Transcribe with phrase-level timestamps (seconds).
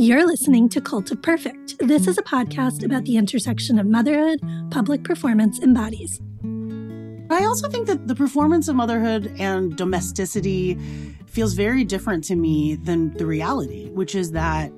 [0.00, 1.76] You're listening to Cult of Perfect.
[1.80, 4.38] This is a podcast about the intersection of motherhood,
[4.70, 6.20] public performance, and bodies.
[7.30, 10.78] I also think that the performance of motherhood and domesticity
[11.26, 14.70] feels very different to me than the reality, which is that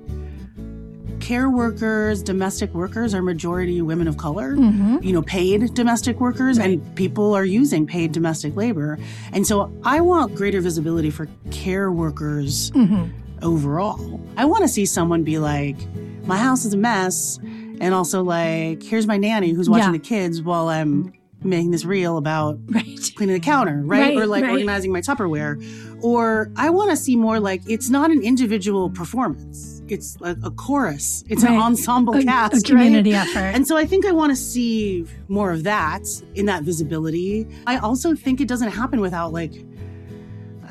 [1.19, 4.97] care workers, domestic workers are majority women of color, mm-hmm.
[5.03, 6.79] you know, paid domestic workers, right.
[6.79, 8.97] and people are using paid domestic labor.
[9.33, 13.11] And so I want greater visibility for care workers mm-hmm.
[13.41, 14.19] Overall.
[14.37, 15.77] I want to see someone be like,
[16.25, 17.39] my house is a mess.
[17.79, 19.99] And also, like, here's my nanny who's watching yeah.
[19.99, 22.99] the kids while I'm making this reel about right.
[23.15, 24.15] cleaning the counter, right?
[24.15, 24.51] right or like right.
[24.51, 25.59] organizing my Tupperware.
[26.03, 29.81] Or I want to see more like it's not an individual performance.
[29.87, 31.23] It's like a chorus.
[31.27, 33.39] It's an ensemble a, cast, a community effort.
[33.39, 36.01] And so I think I want to see more of that
[36.33, 37.45] in that visibility.
[37.67, 39.53] I also think it doesn't happen without like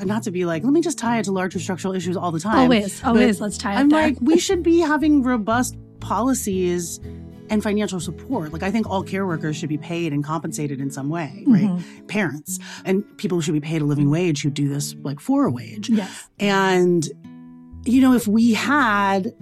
[0.05, 2.39] not to be like, let me just tie it to larger structural issues all the
[2.39, 2.57] time.
[2.57, 3.77] Always, always, let's tie it.
[3.77, 4.01] I'm there.
[4.01, 6.99] like, we should be having robust policies
[7.51, 8.53] and financial support.
[8.53, 11.63] Like I think all care workers should be paid and compensated in some way, right?
[11.63, 12.05] Mm-hmm.
[12.07, 15.51] Parents and people should be paid a living wage who do this like for a
[15.51, 15.89] wage.
[15.89, 16.29] Yes.
[16.39, 17.07] And
[17.83, 19.33] you know, if we had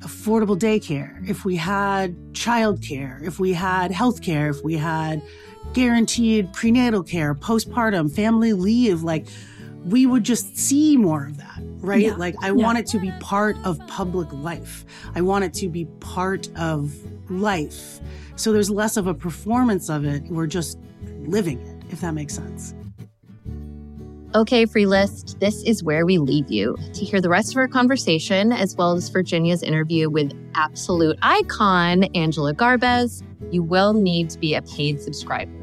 [0.00, 5.22] affordable daycare, if we had childcare, if we had healthcare, if we had
[5.72, 9.26] guaranteed prenatal care, postpartum, family leave, like
[9.84, 12.02] we would just see more of that, right?
[12.02, 12.14] Yeah.
[12.14, 12.52] Like, I yeah.
[12.52, 14.84] want it to be part of public life.
[15.14, 16.94] I want it to be part of
[17.30, 18.00] life.
[18.36, 20.24] So there's less of a performance of it.
[20.24, 20.78] We're just
[21.20, 22.74] living it, if that makes sense.
[24.32, 26.76] Okay, free list, this is where we leave you.
[26.94, 32.04] To hear the rest of our conversation, as well as Virginia's interview with absolute icon
[32.14, 35.59] Angela Garbes, you will need to be a paid subscriber.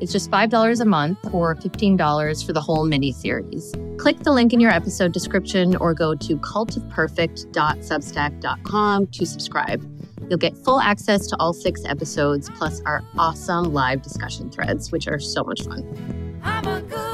[0.00, 3.74] It's just $5 a month or $15 for the whole mini series.
[3.98, 9.82] Click the link in your episode description or go to cultofperfect.substack.com to subscribe.
[10.28, 15.08] You'll get full access to all six episodes, plus our awesome live discussion threads, which
[15.08, 17.09] are so much fun.